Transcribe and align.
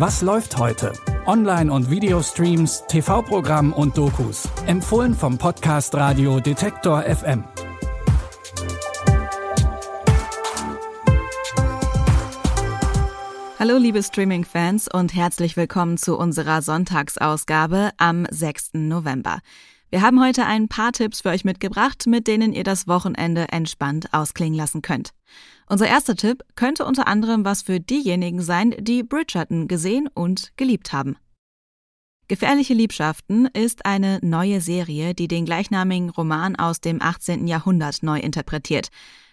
Was 0.00 0.22
läuft 0.22 0.56
heute? 0.56 0.94
Online- 1.26 1.70
und 1.70 1.90
Videostreams, 1.90 2.84
TV-Programm 2.88 3.74
und 3.74 3.98
Dokus. 3.98 4.48
Empfohlen 4.64 5.12
vom 5.12 5.36
Podcast 5.36 5.94
Radio 5.94 6.40
Detektor 6.40 7.02
FM. 7.02 7.44
Hallo 13.58 13.76
liebe 13.76 14.02
Streaming-Fans 14.02 14.88
und 14.90 15.14
herzlich 15.14 15.58
willkommen 15.58 15.98
zu 15.98 16.16
unserer 16.16 16.62
Sonntagsausgabe 16.62 17.90
am 17.98 18.26
6. 18.30 18.70
November. 18.72 19.40
Wir 19.92 20.02
haben 20.02 20.22
heute 20.22 20.46
ein 20.46 20.68
paar 20.68 20.92
Tipps 20.92 21.22
für 21.22 21.30
euch 21.30 21.44
mitgebracht, 21.44 22.06
mit 22.06 22.28
denen 22.28 22.52
ihr 22.52 22.62
das 22.62 22.86
Wochenende 22.86 23.48
entspannt 23.48 24.14
ausklingen 24.14 24.56
lassen 24.56 24.82
könnt. 24.82 25.10
Unser 25.66 25.88
erster 25.88 26.14
Tipp 26.14 26.44
könnte 26.54 26.84
unter 26.84 27.08
anderem 27.08 27.44
was 27.44 27.62
für 27.62 27.80
diejenigen 27.80 28.40
sein, 28.40 28.72
die 28.78 29.02
Bridgerton 29.02 29.66
gesehen 29.66 30.08
und 30.14 30.52
geliebt 30.56 30.92
haben. 30.92 31.16
Gefährliche 32.28 32.74
Liebschaften 32.74 33.46
ist 33.46 33.84
eine 33.84 34.20
neue 34.22 34.60
Serie, 34.60 35.12
die 35.12 35.26
den 35.26 35.44
gleichnamigen 35.44 36.10
Roman 36.10 36.54
aus 36.54 36.80
dem 36.80 37.02
18. 37.02 37.48
Jahrhundert 37.48 38.04
neu 38.04 38.20
interpretiert. 38.20 38.90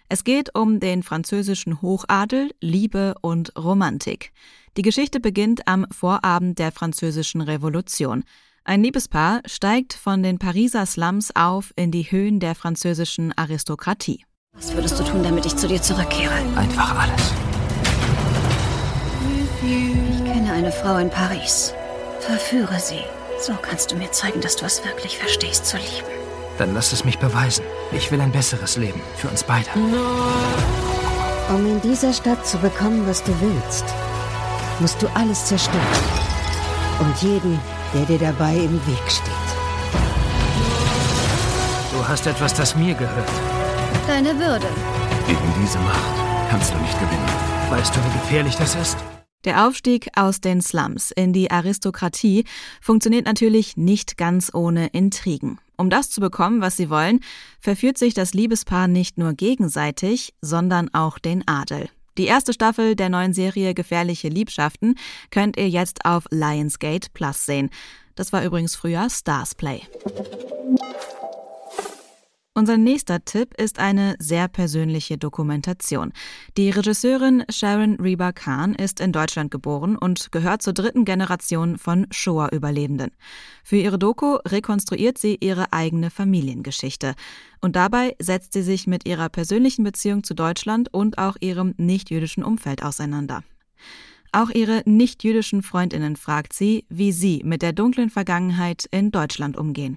Es 0.08 0.24
geht 0.24 0.56
um 0.56 0.80
den 0.80 1.04
französischen 1.04 1.80
Hochadel, 1.82 2.50
Liebe 2.60 3.14
und 3.20 3.56
Romantik. 3.56 4.32
Die 4.76 4.82
Geschichte 4.82 5.20
beginnt 5.20 5.68
am 5.68 5.86
Vorabend 5.92 6.58
der 6.58 6.72
französischen 6.72 7.42
Revolution. 7.42 8.24
Ein 8.68 8.82
Liebespaar 8.82 9.40
steigt 9.46 9.94
von 9.94 10.22
den 10.22 10.38
Pariser 10.38 10.84
Slums 10.84 11.34
auf 11.34 11.72
in 11.74 11.90
die 11.90 12.02
Höhen 12.02 12.38
der 12.38 12.54
französischen 12.54 13.32
Aristokratie. 13.34 14.26
Was 14.52 14.74
würdest 14.74 15.00
du 15.00 15.04
tun, 15.04 15.22
damit 15.22 15.46
ich 15.46 15.56
zu 15.56 15.66
dir 15.68 15.80
zurückkehre? 15.80 16.34
Einfach 16.54 16.94
alles. 17.00 17.32
Ich 19.62 20.24
kenne 20.30 20.52
eine 20.52 20.70
Frau 20.70 20.98
in 20.98 21.08
Paris. 21.08 21.72
Verführe 22.20 22.78
sie. 22.78 23.00
So 23.40 23.54
kannst 23.54 23.90
du 23.90 23.96
mir 23.96 24.12
zeigen, 24.12 24.42
dass 24.42 24.56
du 24.56 24.66
es 24.66 24.84
wirklich 24.84 25.16
verstehst 25.16 25.64
zu 25.64 25.78
lieben. 25.78 26.06
Dann 26.58 26.74
lass 26.74 26.92
es 26.92 27.06
mich 27.06 27.18
beweisen. 27.18 27.64
Ich 27.92 28.12
will 28.12 28.20
ein 28.20 28.32
besseres 28.32 28.76
Leben. 28.76 29.00
Für 29.16 29.28
uns 29.28 29.44
beide. 29.44 29.70
Um 31.48 31.66
in 31.66 31.80
dieser 31.80 32.12
Stadt 32.12 32.46
zu 32.46 32.58
bekommen, 32.58 33.06
was 33.06 33.24
du 33.24 33.32
willst, 33.40 33.86
musst 34.78 35.00
du 35.00 35.06
alles 35.14 35.46
zerstören. 35.46 35.80
Und 37.00 37.16
jeden, 37.22 37.58
der 37.94 38.04
dir 38.04 38.18
dabei 38.18 38.54
im 38.56 38.74
Weg 38.86 39.10
steht. 39.10 39.48
Du 41.92 42.06
hast 42.06 42.26
etwas, 42.26 42.54
das 42.54 42.76
mir 42.76 42.94
gehört. 42.94 43.28
Deine 44.06 44.38
Würde. 44.38 44.66
Gegen 45.26 45.54
diese 45.60 45.78
Macht 45.80 46.14
kannst 46.50 46.72
du 46.72 46.78
nicht 46.78 46.98
gewinnen. 46.98 47.28
Weißt 47.70 47.94
du, 47.94 48.00
wie 48.00 48.18
gefährlich 48.18 48.56
das 48.56 48.74
ist? 48.74 48.96
Der 49.44 49.66
Aufstieg 49.66 50.08
aus 50.16 50.40
den 50.40 50.60
Slums 50.60 51.10
in 51.10 51.32
die 51.32 51.50
Aristokratie 51.50 52.44
funktioniert 52.80 53.26
natürlich 53.26 53.76
nicht 53.76 54.16
ganz 54.16 54.52
ohne 54.52 54.88
Intrigen. 54.88 55.58
Um 55.76 55.90
das 55.90 56.10
zu 56.10 56.20
bekommen, 56.20 56.60
was 56.60 56.76
sie 56.76 56.90
wollen, 56.90 57.20
verführt 57.60 57.98
sich 57.98 58.14
das 58.14 58.34
Liebespaar 58.34 58.88
nicht 58.88 59.16
nur 59.16 59.34
gegenseitig, 59.34 60.34
sondern 60.40 60.92
auch 60.92 61.18
den 61.18 61.46
Adel. 61.46 61.88
Die 62.18 62.26
erste 62.26 62.52
Staffel 62.52 62.96
der 62.96 63.10
neuen 63.10 63.32
Serie 63.32 63.74
Gefährliche 63.74 64.28
Liebschaften 64.28 64.96
könnt 65.30 65.56
ihr 65.56 65.68
jetzt 65.68 66.04
auf 66.04 66.24
Lionsgate 66.30 67.10
Plus 67.14 67.46
sehen. 67.46 67.70
Das 68.16 68.32
war 68.32 68.44
übrigens 68.44 68.74
früher 68.74 69.08
Stars 69.08 69.54
Play. 69.54 69.82
Unser 72.58 72.76
nächster 72.76 73.24
Tipp 73.24 73.54
ist 73.56 73.78
eine 73.78 74.16
sehr 74.18 74.48
persönliche 74.48 75.16
Dokumentation. 75.16 76.12
Die 76.56 76.70
Regisseurin 76.70 77.44
Sharon 77.48 77.94
Reba 78.00 78.32
Khan 78.32 78.74
ist 78.74 78.98
in 78.98 79.12
Deutschland 79.12 79.52
geboren 79.52 79.96
und 79.96 80.32
gehört 80.32 80.62
zur 80.62 80.72
dritten 80.72 81.04
Generation 81.04 81.78
von 81.78 82.08
Shoah-Überlebenden. 82.10 83.12
Für 83.62 83.76
ihre 83.76 83.96
Doku 83.96 84.38
rekonstruiert 84.44 85.18
sie 85.18 85.36
ihre 85.38 85.72
eigene 85.72 86.10
Familiengeschichte. 86.10 87.14
Und 87.60 87.76
dabei 87.76 88.16
setzt 88.18 88.54
sie 88.54 88.62
sich 88.62 88.88
mit 88.88 89.06
ihrer 89.06 89.28
persönlichen 89.28 89.84
Beziehung 89.84 90.24
zu 90.24 90.34
Deutschland 90.34 90.92
und 90.92 91.16
auch 91.16 91.36
ihrem 91.38 91.74
nichtjüdischen 91.76 92.42
Umfeld 92.42 92.82
auseinander. 92.82 93.44
Auch 94.32 94.50
ihre 94.50 94.82
nichtjüdischen 94.84 95.62
Freundinnen 95.62 96.16
fragt 96.16 96.52
sie, 96.54 96.86
wie 96.88 97.12
sie 97.12 97.40
mit 97.44 97.62
der 97.62 97.72
dunklen 97.72 98.10
Vergangenheit 98.10 98.84
in 98.90 99.12
Deutschland 99.12 99.56
umgehen 99.56 99.96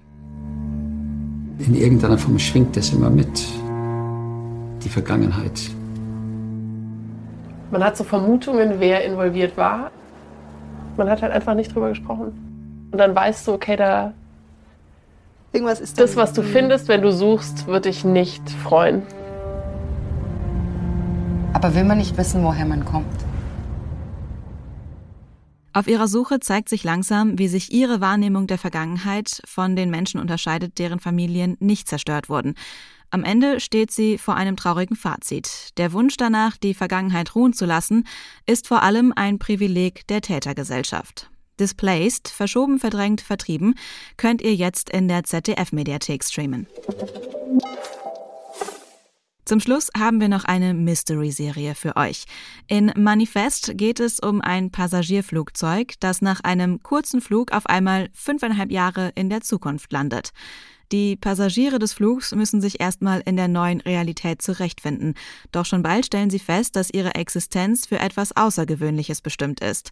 in 1.66 1.74
irgendeiner 1.74 2.18
Form 2.18 2.38
schwingt 2.38 2.76
das 2.76 2.92
immer 2.92 3.10
mit, 3.10 3.46
die 4.82 4.88
Vergangenheit. 4.88 5.60
Man 7.70 7.84
hat 7.84 7.96
so 7.96 8.04
Vermutungen, 8.04 8.74
wer 8.78 9.04
involviert 9.04 9.56
war. 9.56 9.90
Man 10.96 11.08
hat 11.08 11.22
halt 11.22 11.32
einfach 11.32 11.54
nicht 11.54 11.74
drüber 11.74 11.88
gesprochen. 11.88 12.88
Und 12.90 12.98
dann 12.98 13.14
weißt 13.14 13.46
du, 13.48 13.52
okay, 13.52 13.76
da. 13.76 14.12
Irgendwas 15.52 15.80
ist 15.80 16.00
das, 16.00 16.16
was 16.16 16.32
du 16.32 16.42
findest, 16.42 16.88
wenn 16.88 17.02
du 17.02 17.12
suchst, 17.12 17.66
wird 17.66 17.84
dich 17.84 18.04
nicht 18.04 18.48
freuen. 18.50 19.02
Aber 21.52 21.74
will 21.74 21.84
man 21.84 21.98
nicht 21.98 22.16
wissen, 22.16 22.42
woher 22.42 22.66
man 22.66 22.84
kommt? 22.84 23.06
Auf 25.74 25.86
ihrer 25.86 26.06
Suche 26.06 26.38
zeigt 26.40 26.68
sich 26.68 26.84
langsam, 26.84 27.38
wie 27.38 27.48
sich 27.48 27.72
ihre 27.72 28.00
Wahrnehmung 28.00 28.46
der 28.46 28.58
Vergangenheit 28.58 29.40
von 29.46 29.74
den 29.74 29.90
Menschen 29.90 30.20
unterscheidet, 30.20 30.78
deren 30.78 31.00
Familien 31.00 31.56
nicht 31.60 31.88
zerstört 31.88 32.28
wurden. 32.28 32.54
Am 33.10 33.24
Ende 33.24 33.60
steht 33.60 33.90
sie 33.90 34.18
vor 34.18 34.36
einem 34.36 34.56
traurigen 34.56 34.96
Fazit. 34.96 35.70
Der 35.78 35.92
Wunsch 35.92 36.16
danach, 36.16 36.56
die 36.56 36.74
Vergangenheit 36.74 37.34
ruhen 37.34 37.52
zu 37.52 37.64
lassen, 37.64 38.06
ist 38.46 38.68
vor 38.68 38.82
allem 38.82 39.12
ein 39.14 39.38
Privileg 39.38 40.06
der 40.08 40.20
Tätergesellschaft. 40.20 41.30
Displaced, 41.60 42.28
verschoben, 42.28 42.78
verdrängt, 42.78 43.20
vertrieben, 43.20 43.74
könnt 44.16 44.42
ihr 44.42 44.54
jetzt 44.54 44.90
in 44.90 45.08
der 45.08 45.24
ZDF-Mediathek 45.24 46.24
streamen. 46.24 46.66
Zum 49.44 49.58
Schluss 49.58 49.90
haben 49.98 50.20
wir 50.20 50.28
noch 50.28 50.44
eine 50.44 50.72
Mystery-Serie 50.72 51.74
für 51.74 51.96
euch. 51.96 52.26
In 52.68 52.92
Manifest 52.96 53.72
geht 53.76 53.98
es 53.98 54.20
um 54.20 54.40
ein 54.40 54.70
Passagierflugzeug, 54.70 55.94
das 55.98 56.22
nach 56.22 56.40
einem 56.44 56.82
kurzen 56.84 57.20
Flug 57.20 57.50
auf 57.50 57.66
einmal 57.66 58.08
fünfeinhalb 58.14 58.70
Jahre 58.70 59.10
in 59.16 59.30
der 59.30 59.40
Zukunft 59.40 59.92
landet. 59.92 60.30
Die 60.92 61.16
Passagiere 61.16 61.78
des 61.78 61.94
Flugs 61.94 62.34
müssen 62.34 62.60
sich 62.60 62.78
erstmal 62.78 63.20
in 63.24 63.36
der 63.36 63.48
neuen 63.48 63.80
Realität 63.80 64.42
zurechtfinden. 64.42 65.14
Doch 65.50 65.64
schon 65.64 65.82
bald 65.82 66.06
stellen 66.06 66.30
sie 66.30 66.38
fest, 66.38 66.76
dass 66.76 66.90
ihre 66.92 67.14
Existenz 67.14 67.86
für 67.86 67.98
etwas 67.98 68.36
Außergewöhnliches 68.36 69.22
bestimmt 69.22 69.60
ist. 69.60 69.90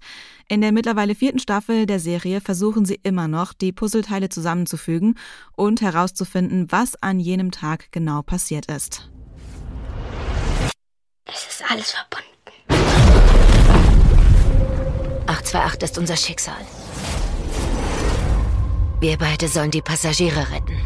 In 0.48 0.60
der 0.60 0.72
mittlerweile 0.72 1.14
vierten 1.14 1.38
Staffel 1.38 1.86
der 1.86 2.00
Serie 2.00 2.40
versuchen 2.40 2.84
sie 2.84 3.00
immer 3.02 3.28
noch, 3.28 3.52
die 3.52 3.72
Puzzleteile 3.72 4.28
zusammenzufügen 4.28 5.16
und 5.56 5.80
herauszufinden, 5.80 6.70
was 6.70 7.02
an 7.02 7.18
jenem 7.18 7.50
Tag 7.50 7.90
genau 7.90 8.22
passiert 8.22 8.70
ist. 8.70 9.10
Ist 11.60 11.70
alles 11.70 11.92
verbunden. 11.92 12.26
828 15.26 15.82
ist 15.82 15.98
unser 15.98 16.16
Schicksal. 16.16 16.54
Wir 19.00 19.18
beide 19.18 19.46
sollen 19.46 19.70
die 19.70 19.82
Passagiere 19.82 20.46
retten. 20.50 20.80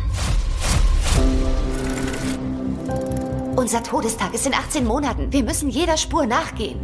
Unser 3.56 3.82
Todestag 3.84 4.34
ist 4.34 4.46
in 4.46 4.54
18 4.54 4.84
Monaten. 4.84 5.32
Wir 5.32 5.44
müssen 5.44 5.68
jeder 5.68 5.96
Spur 5.96 6.26
nachgehen. 6.26 6.80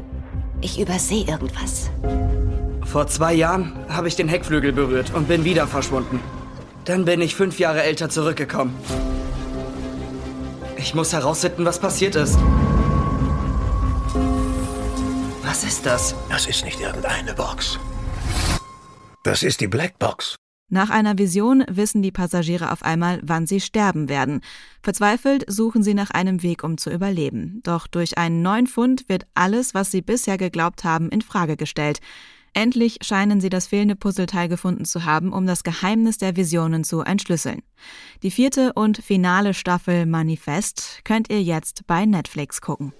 Ich 0.60 0.78
übersehe 0.78 1.26
irgendwas. 1.26 1.90
Vor 2.84 3.08
zwei 3.08 3.34
Jahren 3.34 3.72
habe 3.88 4.06
ich 4.06 4.14
den 4.14 4.28
Heckflügel 4.28 4.72
berührt 4.72 5.12
und 5.14 5.26
bin 5.26 5.44
wieder 5.44 5.66
verschwunden. 5.66 6.20
Dann 6.84 7.04
bin 7.04 7.20
ich 7.20 7.34
fünf 7.34 7.58
Jahre 7.58 7.82
älter 7.82 8.08
zurückgekommen. 8.08 8.72
Ich 10.76 10.94
muss 10.94 11.12
herausfinden, 11.12 11.64
was 11.64 11.80
passiert 11.80 12.14
ist. 12.14 12.38
Was 15.60 15.68
ist 15.68 15.84
das? 15.84 16.14
Das 16.30 16.46
ist 16.46 16.64
nicht 16.64 16.80
irgendeine 16.80 17.34
Box. 17.34 17.78
Das 19.24 19.42
ist 19.42 19.60
die 19.60 19.66
Blackbox. 19.66 20.36
Nach 20.70 20.88
einer 20.88 21.18
Vision 21.18 21.62
wissen 21.68 22.00
die 22.00 22.12
Passagiere 22.12 22.72
auf 22.72 22.82
einmal, 22.82 23.20
wann 23.22 23.46
sie 23.46 23.60
sterben 23.60 24.08
werden. 24.08 24.40
Verzweifelt 24.82 25.44
suchen 25.48 25.82
sie 25.82 25.92
nach 25.92 26.12
einem 26.12 26.42
Weg, 26.42 26.64
um 26.64 26.78
zu 26.78 26.88
überleben. 26.88 27.60
Doch 27.62 27.86
durch 27.88 28.16
einen 28.16 28.40
neuen 28.40 28.68
Fund 28.68 29.06
wird 29.10 29.26
alles, 29.34 29.74
was 29.74 29.90
sie 29.90 30.00
bisher 30.00 30.38
geglaubt 30.38 30.82
haben, 30.82 31.10
in 31.10 31.20
Frage 31.20 31.58
gestellt. 31.58 32.00
Endlich 32.54 32.96
scheinen 33.02 33.42
sie 33.42 33.50
das 33.50 33.66
fehlende 33.66 33.96
Puzzleteil 33.96 34.48
gefunden 34.48 34.86
zu 34.86 35.04
haben, 35.04 35.30
um 35.30 35.46
das 35.46 35.62
Geheimnis 35.62 36.16
der 36.16 36.36
Visionen 36.36 36.84
zu 36.84 37.02
entschlüsseln. 37.02 37.60
Die 38.22 38.30
vierte 38.30 38.72
und 38.72 38.96
finale 38.96 39.52
Staffel 39.52 40.06
Manifest 40.06 41.00
könnt 41.04 41.28
ihr 41.28 41.42
jetzt 41.42 41.86
bei 41.86 42.06
Netflix 42.06 42.62
gucken. 42.62 42.94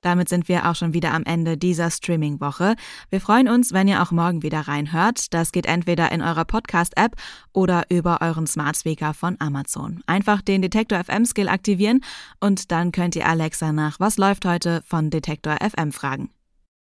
Damit 0.00 0.28
sind 0.28 0.48
wir 0.48 0.68
auch 0.68 0.74
schon 0.74 0.94
wieder 0.94 1.12
am 1.12 1.24
Ende 1.24 1.56
dieser 1.56 1.90
Streaming-Woche. 1.90 2.74
Wir 3.10 3.20
freuen 3.20 3.48
uns, 3.48 3.72
wenn 3.72 3.88
ihr 3.88 4.02
auch 4.02 4.10
morgen 4.10 4.42
wieder 4.42 4.60
reinhört. 4.60 5.32
Das 5.34 5.52
geht 5.52 5.66
entweder 5.66 6.10
in 6.12 6.22
eurer 6.22 6.44
Podcast-App 6.44 7.16
oder 7.52 7.84
über 7.90 8.20
euren 8.22 8.46
Smart 8.46 8.76
Speaker 8.76 9.14
von 9.14 9.36
Amazon. 9.40 10.02
Einfach 10.06 10.40
den 10.42 10.62
Detektor 10.62 11.02
FM-Skill 11.04 11.48
aktivieren 11.48 12.02
und 12.40 12.72
dann 12.72 12.92
könnt 12.92 13.16
ihr 13.16 13.26
Alexa 13.26 13.72
nach 13.72 14.00
Was 14.00 14.16
läuft 14.16 14.44
heute 14.44 14.82
von 14.86 15.10
Detektor 15.10 15.56
FM 15.60 15.92
fragen. 15.92 16.30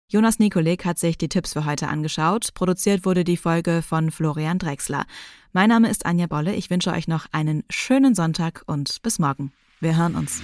Jonas 0.09 0.37
Nikolik 0.37 0.85
hat 0.85 0.99
sich 0.99 1.17
die 1.17 1.27
Tipps 1.27 1.53
für 1.53 1.65
heute 1.65 1.87
angeschaut. 1.87 2.53
Produziert 2.53 3.03
wurde 3.03 3.23
die 3.23 3.37
Folge 3.37 3.81
von 3.81 4.11
Florian 4.11 4.59
Drexler. 4.59 5.05
Mein 5.53 5.69
Name 5.69 5.89
ist 5.89 6.05
Anja 6.05 6.27
Bolle. 6.27 6.53
Ich 6.53 6.69
wünsche 6.69 6.91
euch 6.91 7.07
noch 7.07 7.25
einen 7.31 7.63
schönen 7.69 8.13
Sonntag 8.13 8.63
und 8.67 9.01
bis 9.01 9.17
morgen. 9.17 9.51
Wir 9.79 9.97
hören 9.97 10.15
uns. 10.15 10.43